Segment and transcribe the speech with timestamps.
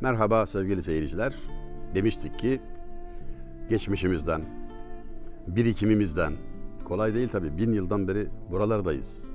[0.00, 1.34] Merhaba sevgili seyirciler.
[1.94, 2.60] Demiştik ki
[3.68, 4.42] geçmişimizden,
[5.46, 6.32] birikimimizden,
[6.84, 9.28] kolay değil tabii bin yıldan beri buralardayız.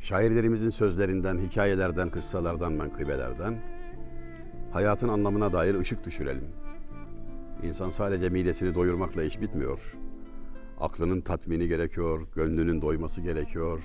[0.00, 3.62] Şairlerimizin sözlerinden, hikayelerden, kıssalardan, menkıbelerden
[4.72, 6.48] hayatın anlamına dair ışık düşürelim.
[7.62, 9.98] İnsan sadece midesini doyurmakla iş bitmiyor.
[10.80, 13.80] Aklının tatmini gerekiyor, gönlünün doyması gerekiyor.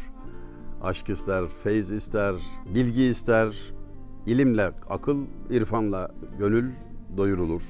[0.81, 2.35] Aşk ister, feyz ister,
[2.73, 3.74] bilgi ister,
[4.25, 6.71] ilimle, akıl, irfanla gönül
[7.17, 7.63] doyurulur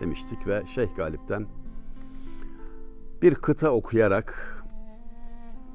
[0.00, 1.46] demiştik ve Şeyh Galip'ten
[3.22, 4.62] bir kıta okuyarak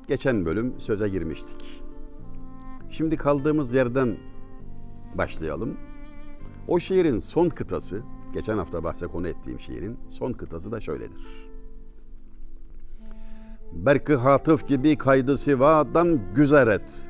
[0.08, 1.84] geçen bölüm söze girmiştik.
[2.90, 4.18] Şimdi kaldığımız yerden
[5.16, 5.78] başlayalım.
[6.68, 8.02] O şiirin son kıtası,
[8.34, 11.50] geçen hafta bahse konu ettiğim şiirin son kıtası da şöyledir.
[13.74, 17.10] Berkı hatıf gibi kaydı sivadan güzer et.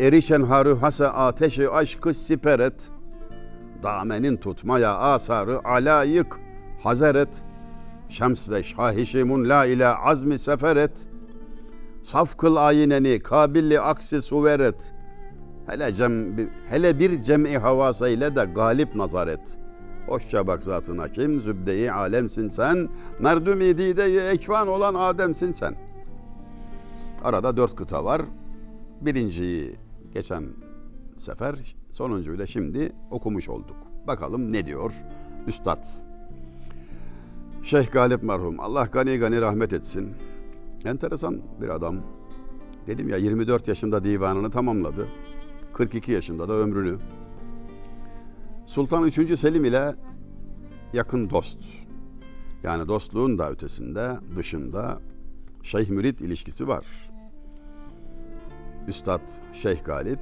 [0.00, 2.90] Erişen haru hase ateşi aşkı siper et.
[3.82, 6.40] Damenin tutmaya asarı alayık
[6.82, 7.44] hazer et.
[8.08, 11.08] Şems ve şahişimun la ile azmi sefer et.
[12.02, 14.94] Saf kıl ayineni kabilli aksi suver et.
[15.66, 16.36] Hele, cem,
[16.70, 19.58] hele bir cem'i havasa ile de galip nazar et.
[20.08, 22.88] Hoşça bak zatın hakim, zübde-i alemsin sen,
[23.20, 25.74] merdüm-i dide-i ekvan olan Adem'sin sen.
[27.24, 28.22] Arada dört kıta var.
[29.00, 29.76] Birinciyi
[30.14, 30.44] geçen
[31.16, 33.76] sefer sonuncuyla şimdi okumuş olduk.
[34.06, 34.92] Bakalım ne diyor
[35.46, 35.84] Üstad.
[37.62, 40.14] Şeyh Galip merhum Allah gani gani rahmet etsin.
[40.84, 41.96] Enteresan bir adam.
[42.86, 45.08] Dedim ya 24 yaşında divanını tamamladı.
[45.72, 46.98] 42 yaşında da ömrünü.
[48.66, 49.38] Sultan 3.
[49.38, 49.94] Selim ile
[50.92, 51.58] yakın dost.
[52.62, 55.00] Yani dostluğun da ötesinde, dışında
[55.62, 56.84] şeyh mürit ilişkisi var.
[58.88, 60.20] Üstad Şeyh Galip,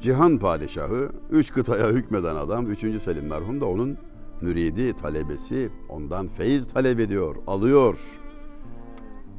[0.00, 3.02] Cihan Padişahı, üç kıtaya hükmeden adam, 3.
[3.02, 3.98] Selim merhum da onun
[4.40, 8.20] müridi, talebesi, ondan feyiz talep ediyor, alıyor.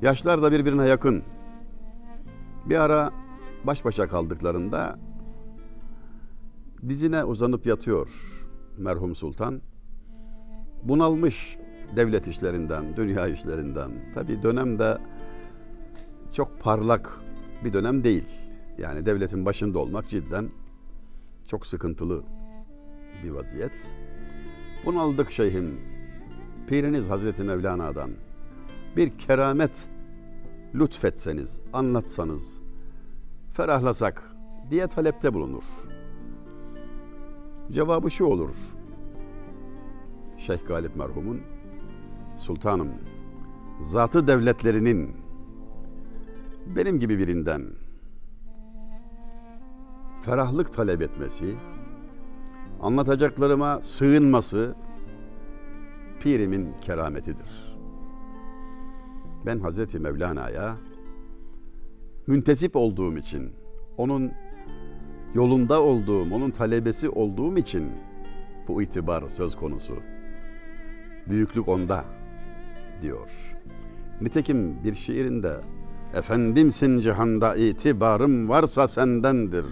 [0.01, 1.23] Yaşlar da birbirine yakın.
[2.65, 3.13] Bir ara
[3.63, 4.99] baş başa kaldıklarında
[6.89, 8.09] dizine uzanıp yatıyor
[8.77, 9.61] merhum sultan.
[10.83, 11.57] Bunalmış
[11.95, 13.91] devlet işlerinden, dünya işlerinden.
[14.13, 14.97] Tabi dönemde
[16.31, 17.24] çok parlak
[17.63, 18.23] bir dönem değil.
[18.77, 20.49] Yani devletin başında olmak cidden
[21.47, 22.23] çok sıkıntılı
[23.23, 23.91] bir vaziyet.
[24.85, 25.79] Bunaldık şeyhim.
[26.67, 28.11] Piriniz Hazreti Mevlana'dan
[28.97, 29.87] bir keramet
[30.75, 32.61] lütfetseniz, anlatsanız,
[33.53, 34.35] ferahlasak
[34.69, 35.63] diye talepte bulunur.
[37.71, 38.51] Cevabı şu olur.
[40.37, 41.41] Şeyh Galip merhumun
[42.37, 42.89] sultanım
[43.81, 45.24] zatı devletlerinin
[46.65, 47.65] benim gibi birinden
[50.21, 51.55] ferahlık talep etmesi,
[52.81, 54.75] anlatacaklarıma sığınması
[56.19, 57.77] pirimin kerametidir.
[59.45, 60.77] Ben Hazreti Mevlana'ya
[62.27, 63.51] müntesip olduğum için,
[63.97, 64.31] onun
[65.33, 67.91] yolunda olduğum, onun talebesi olduğum için
[68.67, 69.95] bu itibar söz konusu.
[71.29, 72.05] Büyüklük onda
[73.01, 73.55] diyor.
[74.21, 75.61] Nitekim bir şiirinde
[76.15, 79.65] Efendimsin cihanda itibarım varsa sendendir.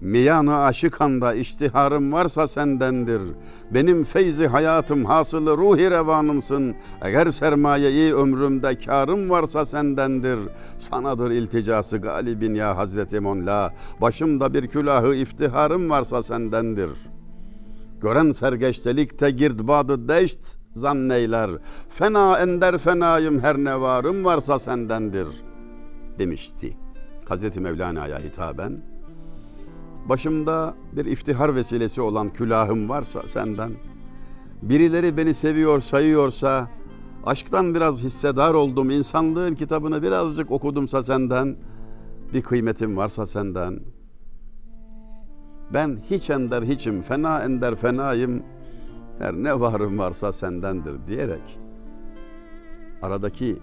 [0.00, 3.22] Miyanı aşıkanda iştiharım varsa sendendir.
[3.70, 6.74] Benim feyzi hayatım hasılı ruhi revanımsın.
[7.02, 10.38] Eğer sermayeyi ömrümde karım varsa sendendir.
[10.78, 13.74] Sanadır ilticası galibin ya Hazreti Monla.
[14.00, 16.90] Başımda bir külahı iftiharım varsa sendendir.
[18.00, 21.50] Gören sergeçtelikte girdbadı deşt zanneyler.
[21.88, 25.26] Fena ender fenayım her ne varım varsa sendendir
[26.18, 26.76] demişti.
[27.28, 28.96] Hazreti Mevlana'ya hitaben
[30.08, 33.72] Başımda bir iftihar vesilesi olan külahım varsa senden,
[34.62, 36.68] birileri beni seviyor sayıyorsa,
[37.26, 41.56] aşktan biraz hissedar oldum, insanlığın kitabını birazcık okudumsa senden,
[42.34, 43.80] bir kıymetim varsa senden,
[45.74, 48.42] ben hiç ender hiçim, fena ender fenayım,
[49.18, 51.58] her ne varım varsa sendendir diyerek,
[53.02, 53.58] aradaki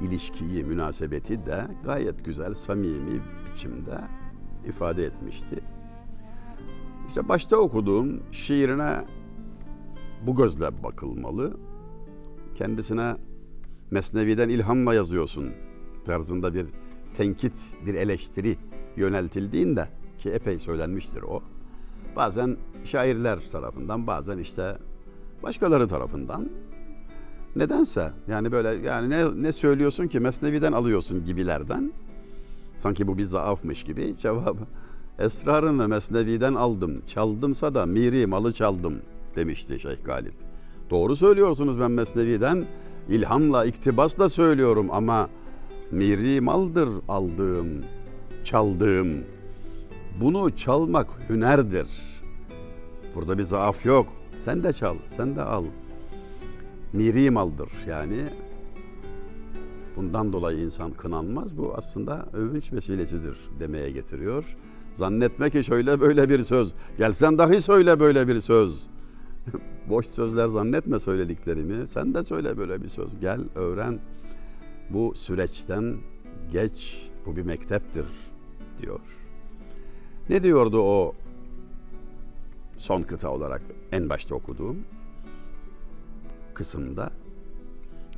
[0.00, 3.98] ilişkiyi, münasebeti de gayet güzel, samimi biçimde
[4.66, 5.60] ifade etmişti.
[7.08, 9.04] İşte başta okuduğum şiirine
[10.26, 11.56] bu gözle bakılmalı.
[12.54, 13.16] Kendisine
[13.90, 15.52] Mesnevi'den ilhamla yazıyorsun
[16.04, 16.66] tarzında bir
[17.14, 17.54] tenkit,
[17.86, 18.56] bir eleştiri
[18.96, 19.88] yöneltildiğinde
[20.18, 21.42] ki epey söylenmiştir o.
[22.16, 24.76] Bazen şairler tarafından, bazen işte
[25.42, 26.50] başkaları tarafından
[27.56, 31.92] nedense yani böyle yani ne, ne söylüyorsun ki Mesnevi'den alıyorsun gibilerden
[32.76, 34.62] sanki bu bir zaafmış gibi cevabı
[35.18, 38.94] Esrarını Mesnevi'den aldım, çaldımsa da miri malı çaldım
[39.36, 40.34] demişti Şeyh Galip.
[40.90, 42.66] Doğru söylüyorsunuz ben Mesnevi'den
[43.08, 45.28] ilhamla, iktibasla söylüyorum ama
[45.90, 47.68] miri maldır aldığım,
[48.44, 49.33] çaldığım.
[50.20, 51.86] Bunu çalmak hünerdir.
[53.14, 54.12] Burada bir zaaf yok.
[54.36, 55.64] Sen de çal, sen de al.
[56.92, 58.20] Miri maldır yani.
[59.96, 61.58] Bundan dolayı insan kınanmaz.
[61.58, 64.56] Bu aslında övünç vesilesidir demeye getiriyor.
[64.92, 66.74] Zannetme ki şöyle böyle bir söz.
[66.98, 68.86] Gelsen dahi söyle böyle bir söz.
[69.88, 71.86] Boş sözler zannetme söylediklerimi.
[71.86, 73.20] Sen de söyle böyle bir söz.
[73.20, 74.00] Gel öğren.
[74.90, 75.96] Bu süreçten
[76.52, 77.02] geç.
[77.26, 78.06] Bu bir mekteptir
[78.82, 79.23] diyor.
[80.28, 81.14] Ne diyordu o
[82.76, 83.62] son kıta olarak
[83.92, 84.76] en başta okuduğum
[86.54, 87.10] kısımda?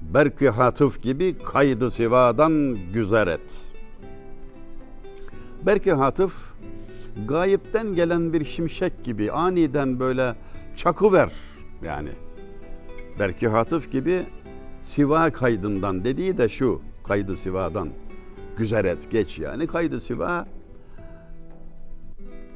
[0.03, 3.61] Berki hatıf gibi kaydı sivadan güzer et.
[5.67, 6.55] Berki hatıf
[7.29, 10.37] gayipten gelen bir şimşek gibi aniden böyle
[10.77, 11.33] çakıver
[11.85, 12.11] yani.
[13.19, 14.27] Berki hatıf gibi
[14.79, 17.89] siva kaydından dediği de şu kaydı sivadan
[18.57, 20.47] güzel et geç yani kaydı siva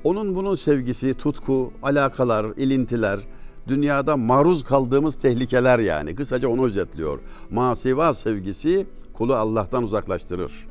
[0.04, 3.20] onun bunun sevgisi, tutku, alakalar, ilintiler,
[3.68, 6.14] dünyada maruz kaldığımız tehlikeler yani.
[6.14, 7.18] Kısaca onu özetliyor.
[7.50, 10.68] Masiva sevgisi kulu Allah'tan uzaklaştırır.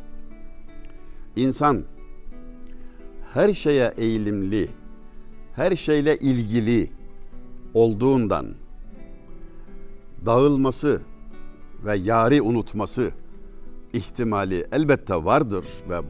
[1.36, 1.84] İnsan
[3.34, 4.70] her şeye eğilimli,
[5.56, 6.90] her şeyle ilgili
[7.74, 8.46] olduğundan
[10.26, 11.02] dağılması
[11.86, 13.12] ve yari unutması
[13.94, 16.02] ihtimali elbette vardır ve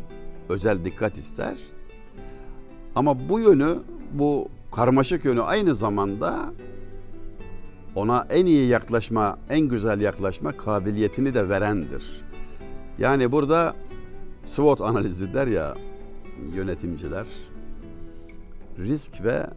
[0.49, 1.57] özel dikkat ister.
[2.95, 3.75] Ama bu yönü,
[4.13, 6.53] bu karmaşık yönü aynı zamanda
[7.95, 12.21] ona en iyi yaklaşma, en güzel yaklaşma kabiliyetini de verendir.
[12.99, 13.75] Yani burada
[14.45, 15.75] SWOT analizi der ya
[16.55, 17.27] yönetimciler,
[18.77, 19.47] risk ve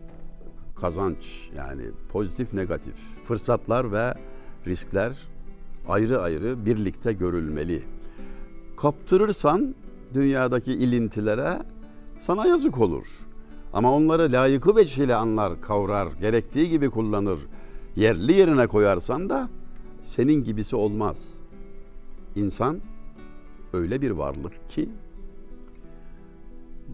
[0.80, 2.94] kazanç yani pozitif negatif
[3.24, 4.14] fırsatlar ve
[4.66, 5.12] riskler
[5.88, 7.82] ayrı ayrı birlikte görülmeli.
[8.76, 9.74] Kaptırırsan
[10.14, 11.58] dünyadaki ilintilere
[12.22, 13.06] sana yazık olur.
[13.72, 17.38] Ama onları layıkı veçhiyle anlar, kavrar, gerektiği gibi kullanır.
[17.96, 19.48] Yerli yerine koyarsan da
[20.00, 21.34] senin gibisi olmaz.
[22.36, 22.80] İnsan
[23.72, 24.88] öyle bir varlık ki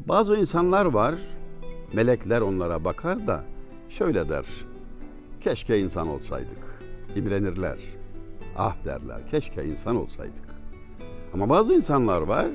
[0.09, 1.15] bazı insanlar var,
[1.93, 3.45] melekler onlara bakar da
[3.89, 4.47] şöyle der.
[5.41, 6.83] Keşke insan olsaydık.
[7.17, 7.79] İmrenirler.
[8.57, 9.27] Ah derler.
[9.31, 10.49] Keşke insan olsaydık.
[11.35, 12.47] Ama bazı insanlar var.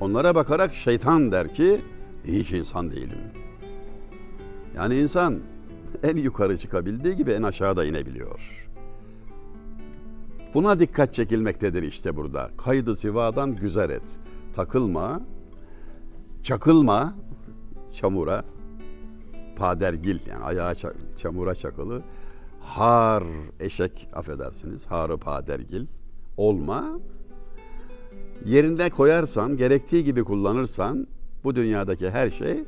[0.00, 1.80] Onlara bakarak şeytan der ki
[2.26, 3.18] iyi ki insan değilim.
[4.76, 5.40] Yani insan
[6.02, 8.68] en yukarı çıkabildiği gibi en aşağıda inebiliyor.
[10.54, 12.50] Buna dikkat çekilmektedir işte burada.
[12.56, 14.18] Kaydı sivadan güzel et.
[14.52, 15.20] Takılma,
[16.42, 17.14] çakılma
[17.92, 18.44] çamura,
[19.56, 20.74] padergil yani ayağa
[21.16, 22.02] çamura çakılı,
[22.60, 23.24] har
[23.60, 25.86] eşek affedersiniz, harı padergil
[26.36, 27.00] olma.
[28.44, 31.06] Yerinde koyarsan, gerektiği gibi kullanırsan
[31.44, 32.64] bu dünyadaki her şey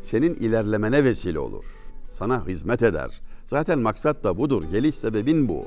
[0.00, 1.64] senin ilerlemene vesile olur.
[2.08, 3.20] Sana hizmet eder.
[3.46, 4.62] Zaten maksat da budur.
[4.70, 5.64] Geliş sebebin bu.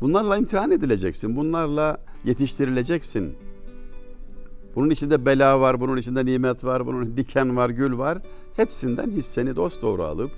[0.00, 1.36] Bunlarla imtihan edileceksin.
[1.36, 3.34] Bunlarla yetiştirileceksin.
[4.74, 8.18] Bunun içinde bela var, bunun içinde nimet var, bunun diken var, gül var.
[8.56, 10.30] Hepsinden hisseni dost doğru alıp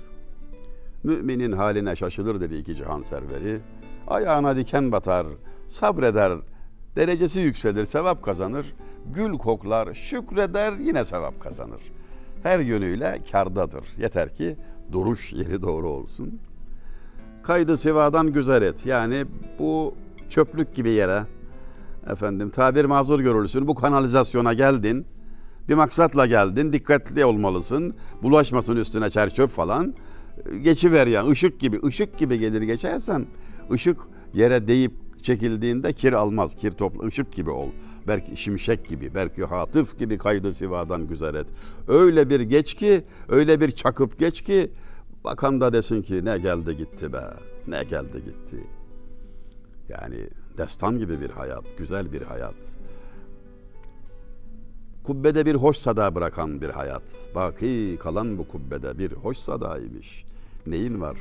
[1.03, 3.59] müminin haline şaşılır dedi iki cihan serveri.
[4.07, 5.27] Ayağına diken batar,
[5.67, 6.37] sabreder,
[6.97, 8.73] derecesi yükselir, sevap kazanır.
[9.13, 11.81] Gül koklar, şükreder, yine sevap kazanır.
[12.43, 13.83] Her yönüyle kardadır.
[13.97, 14.57] Yeter ki
[14.91, 16.39] duruş yeri doğru olsun.
[17.43, 18.85] Kaydı sivadan güzel et.
[18.85, 19.25] Yani
[19.59, 19.93] bu
[20.29, 21.23] çöplük gibi yere
[22.09, 25.05] efendim tabir mazur görülsün bu kanalizasyona geldin.
[25.69, 26.73] Bir maksatla geldin.
[26.73, 27.95] Dikkatli olmalısın.
[28.23, 29.93] Bulaşmasın üstüne çer çöp falan.
[30.63, 31.79] Geçiver yani ışık gibi.
[31.85, 33.25] ışık gibi gelir geçersen
[33.71, 33.97] ışık
[34.33, 36.55] yere değip çekildiğinde kir almaz.
[36.55, 37.69] Kir topla ışık gibi ol.
[38.07, 41.47] Belki şimşek gibi, belki hatıf gibi kaydı sivadan güzel et.
[41.87, 44.71] Öyle bir geç ki, öyle bir çakıp geç ki
[45.23, 47.23] bakan da desin ki ne geldi gitti be.
[47.67, 48.57] Ne geldi gitti.
[49.89, 52.77] Yani destan gibi bir hayat, güzel bir hayat.
[55.03, 57.27] Kubbede bir hoş sada bırakan bir hayat.
[57.35, 60.25] Baki kalan bu kubbede bir hoş sadaymış.
[60.67, 61.17] Neyin var?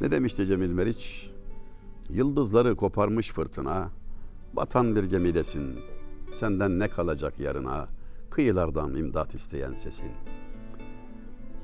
[0.00, 1.35] Ne demişti Cemil Meriç?
[2.10, 3.88] Yıldızları koparmış fırtına,
[4.52, 5.78] batan bir gemidesin.
[6.34, 7.88] Senden ne kalacak yarına?
[8.30, 10.10] Kıyılardan imdat isteyen sesin.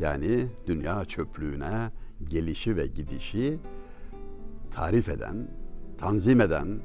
[0.00, 1.90] Yani dünya çöplüğüne
[2.28, 3.58] gelişi ve gidişi
[4.70, 5.48] tarif eden,
[5.98, 6.80] tanzim eden,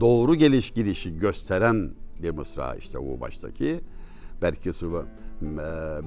[0.00, 3.80] doğru geliş gidişi gösteren bir mısra işte o baştaki.
[4.42, 5.06] Belki sıvı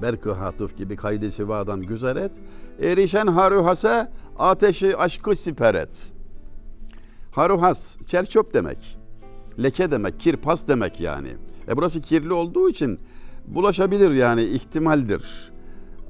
[0.02, 2.40] Berkı hatıf gibi kaydı sivadan güzel et.
[2.82, 6.13] Erişen haruhase ateşi aşkı siper et.
[7.34, 8.98] Haruhas, çerçöp demek.
[9.62, 11.28] Leke demek, kirpas demek yani.
[11.68, 12.98] E burası kirli olduğu için
[13.46, 15.52] bulaşabilir yani ihtimaldir.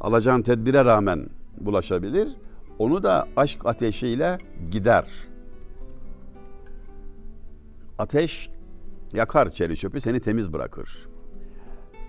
[0.01, 1.29] Alacağın tedbire rağmen
[1.61, 2.29] bulaşabilir.
[2.79, 4.39] Onu da aşk ateşiyle
[4.71, 5.07] gider.
[7.99, 8.51] Ateş
[9.13, 11.09] yakar çeri çöpü seni temiz bırakır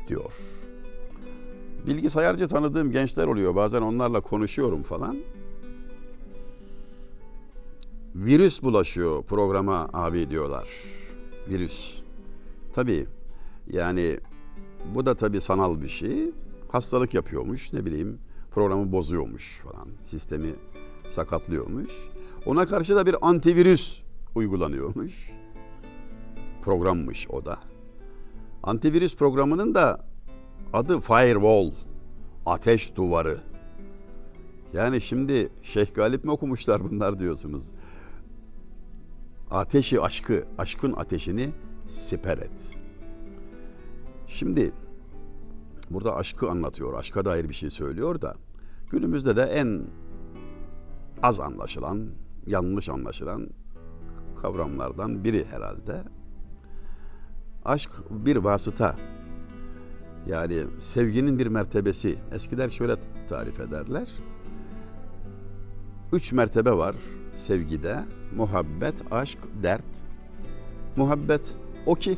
[0.07, 0.33] diyor.
[1.87, 3.55] Bilgisayarcı tanıdığım gençler oluyor.
[3.55, 5.17] Bazen onlarla konuşuyorum falan.
[8.15, 10.69] Virüs bulaşıyor programa abi diyorlar.
[11.49, 12.01] Virüs.
[12.73, 13.07] Tabii
[13.67, 14.19] yani
[14.95, 16.31] bu da tabii sanal bir şey.
[16.69, 18.19] Hastalık yapıyormuş ne bileyim
[18.51, 19.87] programı bozuyormuş falan.
[20.03, 20.55] Sistemi
[21.07, 21.93] sakatlıyormuş.
[22.45, 24.01] Ona karşı da bir antivirüs
[24.35, 25.31] uygulanıyormuş.
[26.61, 27.59] Programmış o da.
[28.63, 30.05] Antivirüs programının da
[30.73, 31.71] adı Firewall.
[32.45, 33.37] Ateş duvarı.
[34.73, 37.71] Yani şimdi Şeyh Galip mi okumuşlar bunlar diyorsunuz.
[39.55, 41.49] Ateşi aşkı, aşkın ateşini
[41.85, 42.75] siper et.
[44.27, 44.71] Şimdi
[45.89, 48.35] burada aşkı anlatıyor, aşka dair bir şey söylüyor da
[48.89, 49.81] günümüzde de en
[51.23, 52.09] az anlaşılan,
[52.45, 53.49] yanlış anlaşılan
[54.41, 56.03] kavramlardan biri herhalde.
[57.65, 58.95] Aşk bir vasıta.
[60.27, 62.19] Yani sevginin bir mertebesi.
[62.31, 62.95] Eskiler şöyle
[63.27, 64.09] tarif ederler.
[66.13, 66.95] Üç mertebe var
[67.35, 67.99] sevgide.
[68.35, 70.03] Muhabbet, aşk, dert.
[70.95, 72.17] Muhabbet o ki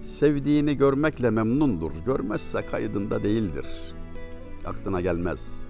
[0.00, 1.92] sevdiğini görmekle memnundur.
[2.06, 3.66] Görmezse kaydında değildir.
[4.66, 5.68] Aklına gelmez.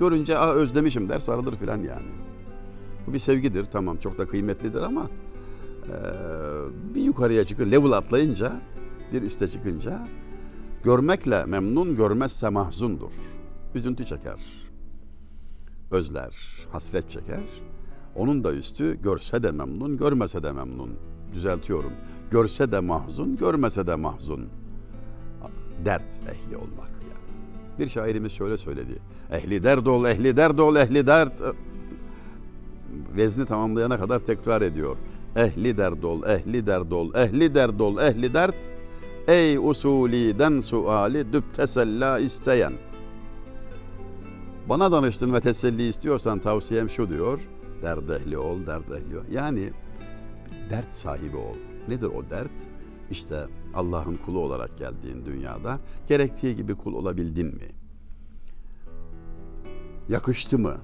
[0.00, 2.12] Görünce Aa, özlemişim der sarılır filan yani.
[3.06, 5.10] Bu bir sevgidir tamam çok da kıymetlidir ama
[5.84, 5.94] e,
[6.94, 8.60] bir yukarıya çıkır level atlayınca
[9.12, 10.08] bir üste çıkınca
[10.84, 13.12] görmekle memnun görmezse mahzundur.
[13.74, 14.40] Üzüntü çeker.
[15.90, 16.36] Özler,
[16.72, 17.40] hasret çeker.
[18.14, 20.90] Onun da üstü görse de memnun, görmese de memnun.
[21.34, 21.92] Düzeltiyorum.
[22.30, 24.48] Görse de mahzun, görmese de mahzun.
[25.84, 27.78] Dert ehli olmak yani.
[27.78, 28.98] Bir şairimiz şöyle söyledi.
[29.32, 31.42] Ehli dert ol, ehli dert ol, ehli dert.
[33.16, 34.96] Vezni tamamlayana kadar tekrar ediyor.
[35.36, 38.56] Ehli dert ol, ehli dert ol, ehli dert ol, ehli dert.
[39.26, 42.72] Ey usuliden suali düp tesella isteyen.
[44.68, 47.40] Bana danıştın ve teselli istiyorsan tavsiyem şu diyor.
[47.82, 49.24] Dert ehli ol, dert ehli ol.
[49.30, 49.72] Yani
[50.70, 51.56] dert sahibi ol.
[51.88, 52.68] Nedir o dert?
[53.10, 57.68] İşte Allah'ın kulu olarak geldiğin dünyada gerektiği gibi kul olabildin mi?
[60.08, 60.76] Yakıştı mı?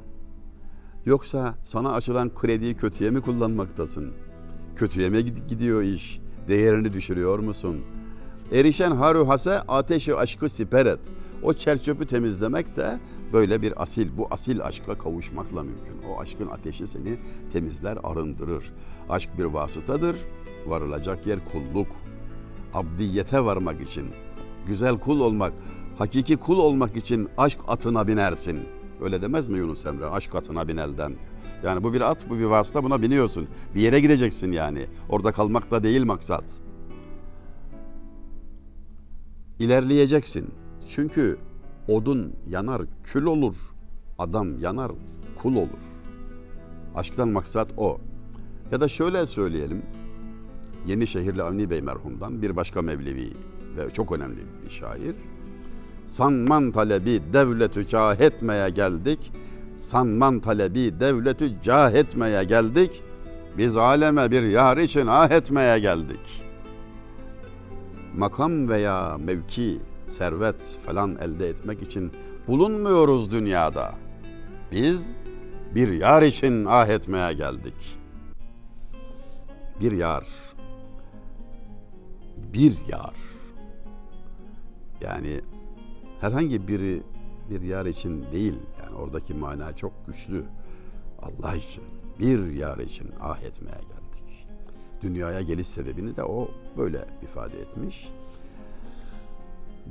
[1.07, 4.13] Yoksa sana açılan krediyi kötüye mi kullanmaktasın?
[4.77, 6.21] Kötüye mi gidiyor iş?
[6.49, 7.85] Değerini düşürüyor musun?
[8.53, 11.11] Erişen haru hase ateşi aşkı siper et.
[11.43, 12.99] O çerçöpü temizlemek de
[13.33, 16.03] böyle bir asil, bu asil aşka kavuşmakla mümkün.
[16.11, 17.19] O aşkın ateşi seni
[17.53, 18.73] temizler, arındırır.
[19.09, 20.17] Aşk bir vasıtadır,
[20.67, 21.89] varılacak yer kulluk.
[22.75, 24.07] Abdiyete varmak için,
[24.67, 25.53] güzel kul olmak,
[25.99, 28.61] hakiki kul olmak için aşk atına binersin.
[29.03, 30.07] Öyle demez mi Yunus Emre?
[30.07, 31.15] Aşk atına bin elden.
[31.65, 33.49] Yani bu bir at, bu bir vasıta buna biniyorsun.
[33.75, 34.87] Bir yere gideceksin yani.
[35.09, 36.66] Orada kalmak da değil maksat.
[39.59, 40.51] İlerleyeceksin.
[40.89, 41.39] Çünkü
[41.89, 43.57] odun yanar kül olur.
[44.19, 44.93] Adam yanar
[45.43, 45.85] kul olur.
[46.95, 47.99] Aşktan maksat o.
[48.73, 49.83] Ya da şöyle söyleyelim.
[50.87, 53.33] Yenişehirli Avni Bey merhumdan bir başka Mevlevi
[53.77, 55.15] ve çok önemli bir şair.
[56.07, 59.33] Sanman talebi devletü cah etmeye geldik.
[59.77, 63.03] Sanman talebi devletü cah etmeye geldik.
[63.59, 66.46] Biz aleme bir yar için ah etmeye geldik.
[68.17, 72.13] Makam veya mevki, servet falan elde etmek için
[72.49, 73.95] bulunmuyoruz dünyada.
[74.73, 75.13] Biz
[75.75, 77.99] bir yar için ah etmeye geldik.
[79.81, 80.27] Bir yar.
[82.53, 83.15] Bir yar.
[85.01, 85.41] Yani
[86.21, 87.03] herhangi biri
[87.51, 88.59] bir yar için değil.
[88.83, 90.45] Yani oradaki mana çok güçlü.
[91.23, 91.85] Allah için,
[92.19, 94.47] bir yar için ah etmeye geldik.
[95.03, 98.09] Dünyaya geliş sebebini de o böyle ifade etmiş.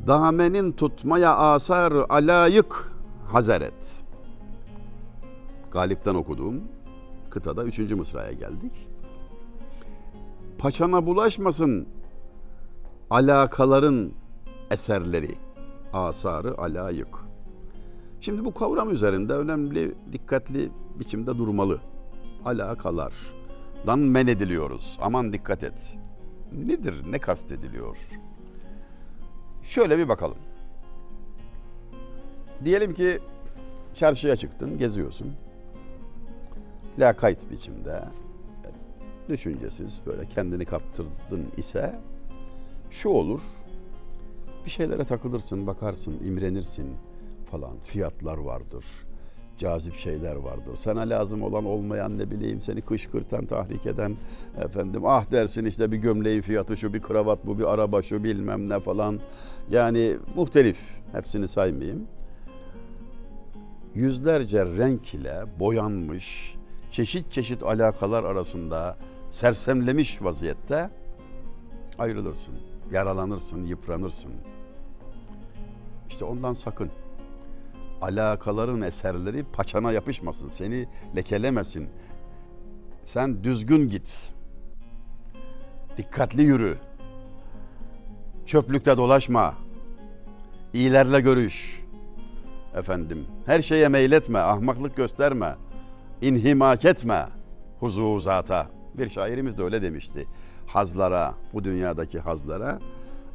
[0.08, 2.92] Damenin tutmaya asar alayık
[3.28, 4.04] hazeret.
[5.72, 6.64] Galip'ten okuduğum
[7.30, 8.90] kıtada üçüncü mısraya geldik.
[10.58, 11.88] Paçana bulaşmasın
[13.10, 14.12] alakaların
[14.72, 15.32] eserleri,
[15.94, 17.26] asarı alayık.
[18.22, 21.80] Şimdi bu kavram üzerinde önemli, dikkatli biçimde durmalı.
[22.46, 24.98] Alakalardan men ediliyoruz.
[25.02, 25.98] Aman dikkat et.
[26.56, 27.98] Nedir, ne kastediliyor?
[29.62, 30.38] Şöyle bir bakalım.
[32.66, 33.20] Diyelim ki
[33.94, 35.34] çarşıya çıktın, geziyorsun.
[37.00, 38.04] Lakayt biçimde,
[39.30, 42.00] düşüncesiz böyle kendini kaptırdın ise
[42.90, 43.42] şu olur.
[44.66, 46.96] Bir şeylere takılırsın, bakarsın, imrenirsin
[47.52, 47.80] falan.
[47.84, 48.86] Fiyatlar vardır.
[49.58, 50.76] Cazip şeyler vardır.
[50.76, 54.16] Sana lazım olan olmayan ne bileyim seni kışkırtan, tahrik eden
[54.58, 58.70] efendim ah dersin işte bir gömleğin fiyatı şu, bir kravat bu, bir araba şu bilmem
[58.70, 59.20] ne falan.
[59.72, 60.78] Yani muhtelif.
[61.12, 62.08] Hepsini saymayayım.
[63.96, 66.56] Yüzlerce renk ile boyanmış,
[66.92, 68.98] çeşit çeşit alakalar arasında
[69.30, 70.90] sersemlemiş vaziyette
[72.00, 72.56] ayrılırsın,
[72.92, 74.32] yaralanırsın, yıpranırsın.
[76.10, 76.92] İşte ondan sakın.
[78.02, 81.90] Alakaların eserleri paçana yapışmasın, seni lekelemesin.
[83.06, 84.34] Sen düzgün git.
[85.98, 86.78] Dikkatli yürü.
[88.46, 89.56] Çöplükte dolaşma.
[90.74, 91.86] İyilerle görüş.
[92.76, 95.56] Efendim, her şeye meyletme, ahmaklık gösterme.
[96.22, 97.26] İnhimak etme
[97.80, 98.68] huzuzata.
[98.94, 100.28] Bir şairimiz de öyle demişti.
[100.68, 102.80] Hazlara, bu dünyadaki hazlara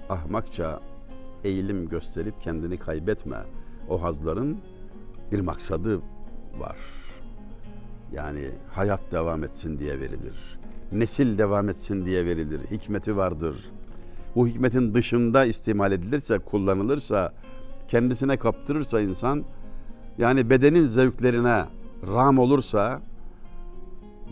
[0.08, 0.80] ahmakça
[1.44, 3.36] eğilim gösterip kendini kaybetme.
[3.90, 4.58] O hazların
[5.32, 6.00] bir maksadı
[6.58, 6.76] var.
[8.12, 10.58] Yani hayat devam etsin diye verilir.
[10.92, 12.60] Nesil devam etsin diye verilir.
[12.70, 13.70] Hikmeti vardır.
[14.34, 17.32] Bu hikmetin dışında istimal edilirse, kullanılırsa,
[17.88, 19.44] kendisine kaptırırsa insan,
[20.18, 21.64] yani bedenin zevklerine
[22.06, 23.00] ram olursa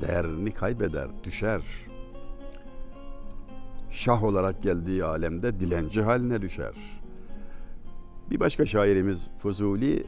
[0.01, 1.63] değerini kaybeder, düşer.
[3.91, 6.75] Şah olarak geldiği alemde dilenci haline düşer.
[8.31, 10.07] Bir başka şairimiz Fuzuli,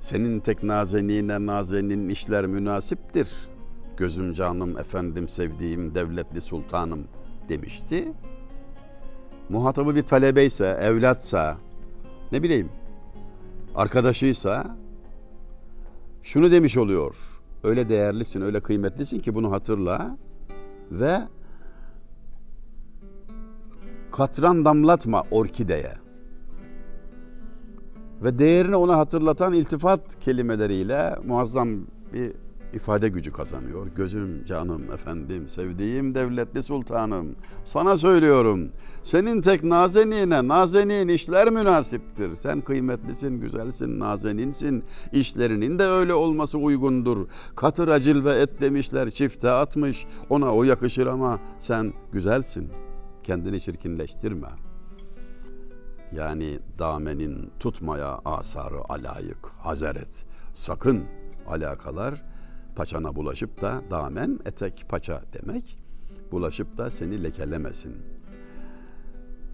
[0.00, 3.28] senin tek nazenine nazenin işler münasiptir.
[3.96, 7.04] Gözüm canım efendim sevdiğim devletli sultanım
[7.48, 8.12] demişti.
[9.48, 11.56] Muhatabı bir talebeyse, evlatsa,
[12.32, 12.68] ne bileyim,
[13.74, 14.76] arkadaşıysa
[16.22, 17.16] şunu demiş oluyor.
[17.64, 20.16] Öyle değerlisin, öyle kıymetlisin ki bunu hatırla
[20.90, 21.20] ve
[24.12, 25.92] katran damlatma orkideye.
[28.22, 31.68] Ve değerini ona hatırlatan iltifat kelimeleriyle muazzam
[32.12, 32.32] bir
[32.74, 33.86] ifade gücü kazanıyor.
[33.96, 37.36] Gözüm, canım, efendim, sevdiğim devletli sultanım.
[37.64, 38.68] Sana söylüyorum.
[39.02, 42.34] Senin tek nazenine, nazenin işler münasiptir.
[42.34, 44.84] Sen kıymetlisin, güzelsin, nazeninsin.
[45.12, 47.28] İşlerinin de öyle olması uygundur.
[47.56, 50.06] Katır acil ve et demişler, çifte atmış.
[50.28, 52.68] Ona o yakışır ama sen güzelsin.
[53.22, 54.48] Kendini çirkinleştirme.
[56.12, 60.26] Yani damenin tutmaya asarı alayık, hazeret.
[60.54, 61.04] Sakın
[61.48, 62.22] alakalar
[62.76, 65.78] paçana bulaşıp da damen etek paça demek
[66.32, 67.96] bulaşıp da seni lekelemesin.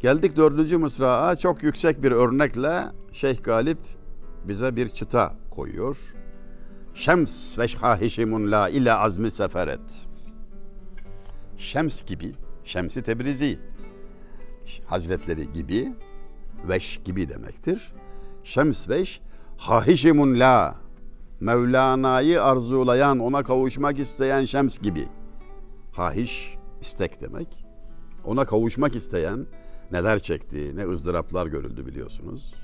[0.01, 3.79] Geldik dördüncü mısrağa çok yüksek bir örnekle Şeyh Galip
[4.45, 6.15] bize bir çıta koyuyor.
[6.95, 10.09] Şems ve şahişimun la ile azmi seferet.
[11.57, 13.59] Şems gibi, Şemsi Tebrizi
[14.87, 15.93] Hazretleri gibi
[16.69, 17.93] veş gibi demektir.
[18.45, 19.21] Şems veş
[19.57, 20.75] hahişimun la
[21.41, 25.09] Mevlana'yı arzulayan, ona kavuşmak isteyen şems gibi.
[25.93, 27.67] Hahiş, istek demek.
[28.25, 29.47] Ona kavuşmak isteyen
[29.93, 32.55] neler çekti, ne ızdıraplar görüldü biliyorsunuz.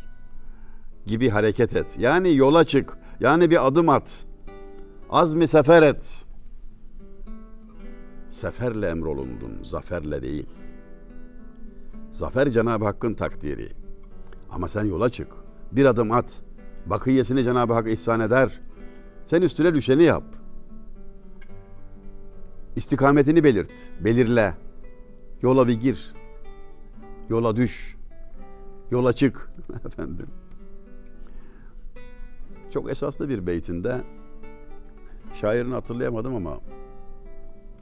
[1.06, 1.96] Gibi hareket et.
[1.98, 2.98] Yani yola çık.
[3.20, 4.26] Yani bir adım at.
[5.10, 6.26] Azmi sefer et.
[8.28, 10.46] Seferle emrolundun, zaferle değil.
[12.10, 13.81] Zafer Cenab-ı Hakk'ın takdiri.
[14.52, 15.32] Ama sen yola çık.
[15.72, 16.42] Bir adım at.
[16.86, 18.60] Bakiyesini Cenab-ı Hak ihsan eder.
[19.24, 20.24] Sen üstüne düşeni yap.
[22.76, 24.54] İstikametini belirt, belirle.
[25.42, 26.14] Yola bir gir.
[27.28, 27.96] Yola düş.
[28.90, 29.50] Yola çık
[29.86, 30.26] efendim.
[32.70, 34.04] Çok esaslı bir beytinde
[35.34, 36.58] şairini hatırlayamadım ama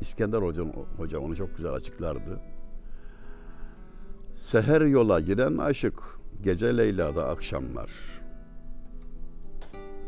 [0.01, 0.63] İskender Hoca,
[0.97, 2.41] Hoca onu çok güzel açıklardı.
[4.33, 7.91] Seher yola giren aşık, gece Leyla'da akşamlar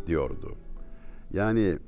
[0.07, 0.57] diyordu.
[1.31, 1.79] Yani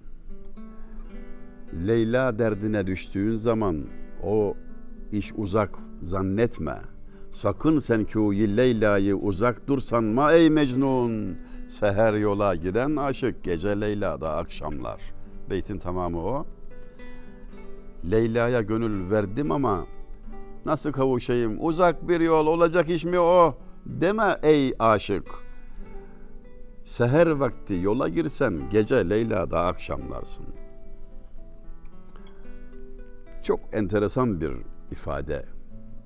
[1.86, 3.84] Leyla derdine düştüğün zaman
[4.22, 4.54] o
[5.12, 6.76] iş uzak zannetme.
[7.30, 11.36] Sakın sen kûyi Leyla'yı uzak dur sanma ey Mecnun.
[11.68, 15.00] Seher yola giden aşık gece Leyla'da akşamlar.
[15.50, 16.46] Beytin tamamı o.
[18.10, 19.86] Leyla'ya gönül verdim ama
[20.66, 21.56] nasıl kavuşayım?
[21.60, 23.58] Uzak bir yol olacak iş mi o?
[23.86, 25.26] Deme ey aşık.
[26.84, 30.46] Seher vakti yola girsen gece Leyla'da akşamlarsın.
[33.42, 34.52] Çok enteresan bir
[34.90, 35.44] ifade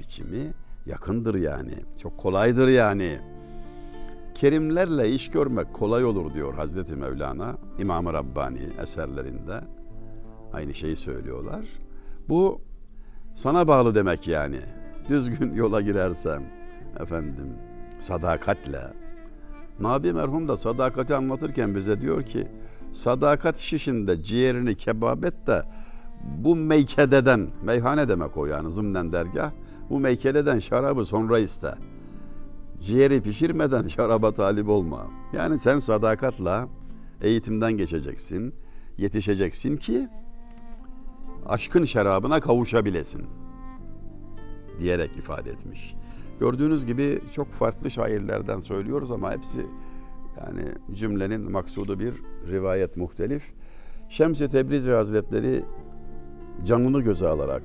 [0.01, 0.55] biçimi.
[0.87, 1.75] Yakındır yani.
[2.03, 3.19] Çok kolaydır yani.
[4.35, 9.61] kerimlerle iş görmek kolay olur diyor Hazreti Mevlana İmam-ı Rabbani eserlerinde.
[10.53, 11.65] Aynı şeyi söylüyorlar.
[12.29, 12.61] Bu
[13.35, 14.61] sana bağlı demek yani.
[15.09, 16.43] Düzgün yola girersen
[17.01, 17.68] efendim
[17.99, 18.93] sadakatle.
[19.81, 22.49] Nabi merhum da sadakati anlatırken bize diyor ki
[22.93, 25.63] sadakat şişinde ciğerini kebap et de
[26.25, 29.51] bu meykededen, meyhane demek o yani zımnen dergah,
[29.91, 31.75] bu meykededen şarabı sonra iste.
[32.81, 35.07] Ciğeri pişirmeden şaraba talip olma.
[35.33, 36.69] Yani sen sadakatla
[37.21, 38.55] eğitimden geçeceksin,
[38.99, 40.09] yetişeceksin ki
[41.47, 43.27] aşkın şarabına kavuşabilesin
[44.79, 45.95] diyerek ifade etmiş.
[46.41, 49.67] Gördüğünüz gibi çok farklı şairlerden söylüyoruz ama hepsi
[50.41, 50.63] yani
[50.95, 52.15] cümlenin maksudu bir
[52.51, 53.53] rivayet muhtelif.
[54.09, 55.65] Şems-i Tebrizi Hazretleri
[56.65, 57.63] canını göze alarak,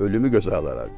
[0.00, 0.90] ölümü göze alarak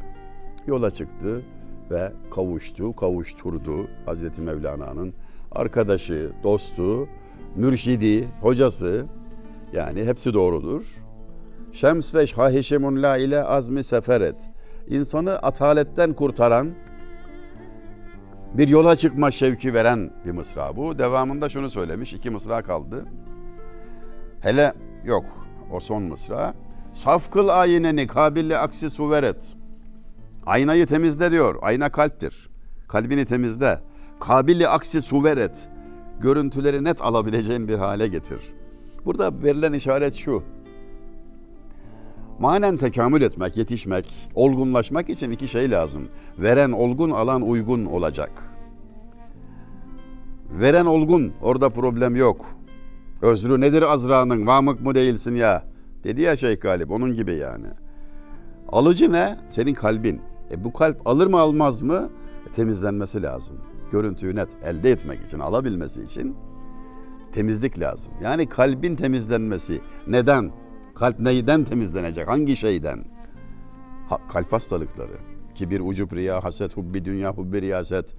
[0.66, 1.42] yola çıktı
[1.90, 5.14] ve kavuştu, kavuşturdu Hazreti Mevlana'nın
[5.52, 7.08] arkadaşı, dostu,
[7.56, 9.06] mürşidi, hocası
[9.72, 11.04] yani hepsi doğrudur.
[11.72, 12.26] Şems ve
[13.02, 14.50] la ile azmi seferet.
[14.88, 16.74] İnsanı ataletten kurtaran,
[18.54, 20.98] bir yola çıkma şevki veren bir mısra bu.
[20.98, 23.04] Devamında şunu söylemiş, iki mısra kaldı.
[24.40, 25.24] Hele yok,
[25.70, 26.54] o son mısra.
[26.92, 29.56] Saf kıl ayneni kabilli aksi suveret.
[30.46, 31.58] Aynayı temizle diyor.
[31.62, 32.50] Ayna kalptir.
[32.88, 33.80] Kalbini temizle.
[34.20, 35.68] Kabilli aksi suveret.
[36.20, 38.40] Görüntüleri net alabileceğin bir hale getir.
[39.04, 40.42] Burada verilen işaret şu.
[42.38, 46.08] Manen tekamül etmek, yetişmek, olgunlaşmak için iki şey lazım.
[46.38, 48.30] Veren olgun, alan uygun olacak.
[50.60, 52.46] Veren olgun, orada problem yok.
[53.22, 55.64] Özrü nedir Azra'nın, vamık mı değilsin ya?
[56.04, 57.66] Dedi ya Şeyh Galip, onun gibi yani.
[58.68, 59.38] Alıcı ne?
[59.48, 60.20] Senin kalbin.
[60.50, 62.08] E bu kalp alır mı almaz mı?
[62.48, 63.56] E, temizlenmesi lazım.
[63.92, 66.36] Görüntüyü net elde etmek için, alabilmesi için
[67.32, 68.12] temizlik lazım.
[68.22, 69.80] Yani kalbin temizlenmesi.
[70.06, 70.50] Neden?
[70.94, 72.28] Kalp neyden temizlenecek?
[72.28, 73.04] Hangi şeyden?
[74.08, 75.16] Ha, kalp hastalıkları.
[75.54, 78.14] Kibir, ucup, riya, haset, hubbi, dünya, hubbi, riyaset.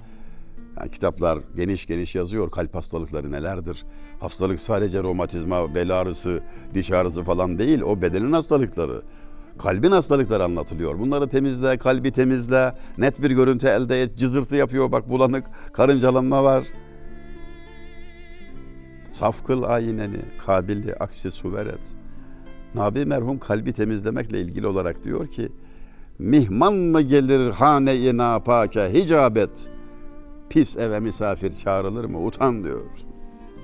[0.80, 3.86] Yani kitaplar geniş geniş yazıyor kalp hastalıkları nelerdir.
[4.20, 7.82] Hastalık sadece romatizma, bel ağrısı, diş ağrısı falan değil.
[7.82, 9.02] O bedenin hastalıkları.
[9.58, 11.00] Kalbin hastalıkları anlatılıyor.
[11.00, 14.18] Bunları temizle, kalbi temizle, net bir görüntü elde et.
[14.18, 16.68] Cızırtı yapıyor bak bulanık, karıncalanma var.
[19.12, 22.05] Saf kıl ayineni, kabilli aksi suveret.
[22.76, 25.52] Nabi merhum kalbi temizlemekle ilgili olarak diyor ki
[26.20, 29.70] Mihman mı gelir hane-i napake hicabet
[30.50, 32.86] Pis eve misafir çağrılır mı utan diyor.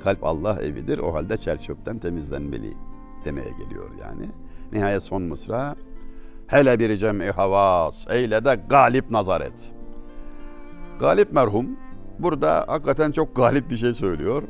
[0.03, 2.73] Kalp Allah evidir o halde çerçöpten temizlenmeli
[3.25, 4.29] demeye geliyor yani.
[4.71, 5.75] Nihayet son mısra
[6.47, 9.73] Hele bir cem'i havas eyle de galip nazar et.
[10.99, 11.67] Galip merhum
[12.19, 14.43] burada hakikaten çok galip bir şey söylüyor.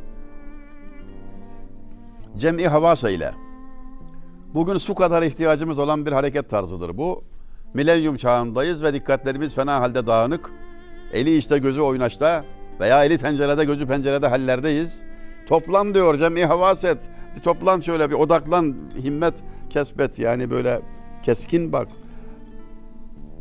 [2.37, 3.31] Cem'i havas eyle.
[4.53, 7.23] Bugün su kadar ihtiyacımız olan bir hareket tarzıdır bu.
[7.73, 10.51] Milenyum çağındayız ve dikkatlerimiz fena halde dağınık.
[11.13, 12.45] Eli işte gözü oynaşta
[12.79, 15.03] veya eli tencerede gözü pencerede hallerdeyiz.
[15.47, 17.09] Toplan diyor cem'i havaset.
[17.35, 20.81] Bir toplan şöyle bir odaklan himmet kesbet yani böyle
[21.23, 21.87] keskin bak.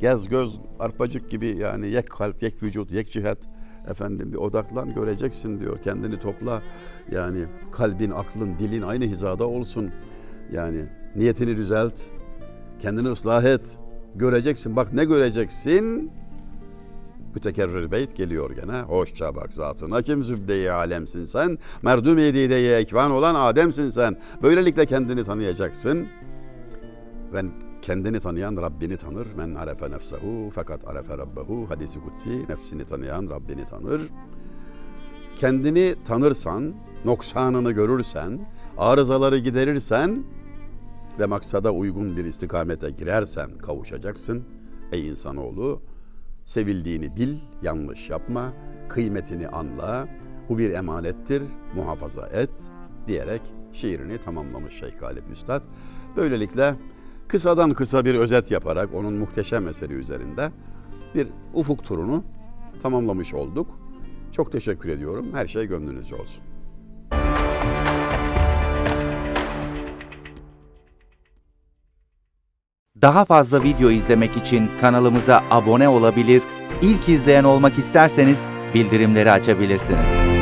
[0.00, 3.38] Gez göz arpacık gibi yani yek kalp yek vücut yek cihet
[3.90, 5.82] efendim bir odaklan göreceksin diyor.
[5.82, 6.62] Kendini topla
[7.12, 9.90] yani kalbin aklın dilin aynı hizada olsun.
[10.52, 10.86] Yani
[11.16, 12.00] Niyetini düzelt.
[12.78, 13.78] Kendini ıslah et.
[14.14, 14.76] Göreceksin.
[14.76, 16.10] Bak ne göreceksin?
[17.34, 18.80] Mütekerrir beyt geliyor gene.
[18.80, 21.58] Hoşça bak zatına kim zübde-i alemsin sen.
[21.82, 24.16] Merdum yedide ekvan olan Adem'sin sen.
[24.42, 26.08] Böylelikle kendini tanıyacaksın.
[27.32, 27.42] Ve
[27.82, 29.26] kendini tanıyan Rabbini tanır.
[29.36, 31.70] Men arefe nefsehu fakat arefe rabbehu.
[31.70, 34.02] Hadisi kutsi nefsini tanıyan Rabbini tanır.
[35.36, 38.40] Kendini tanırsan, noksanını görürsen,
[38.78, 40.24] arızaları giderirsen
[41.20, 44.44] ve maksada uygun bir istikamete girersen kavuşacaksın.
[44.92, 45.82] Ey insanoğlu,
[46.44, 48.52] sevildiğini bil, yanlış yapma,
[48.88, 50.08] kıymetini anla,
[50.48, 51.42] bu bir emanettir,
[51.76, 52.50] muhafaza et
[53.06, 55.62] diyerek şiirini tamamlamış Şeyh Galip Üstad.
[56.16, 56.74] Böylelikle
[57.28, 60.52] kısadan kısa bir özet yaparak onun muhteşem eseri üzerinde
[61.14, 62.24] bir ufuk turunu
[62.82, 63.78] tamamlamış olduk.
[64.32, 65.26] Çok teşekkür ediyorum.
[65.32, 66.49] Her şey gönlünüzce olsun.
[73.02, 76.42] Daha fazla video izlemek için kanalımıza abone olabilir,
[76.82, 80.39] ilk izleyen olmak isterseniz bildirimleri açabilirsiniz.